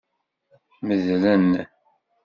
Medlen. 0.87 1.47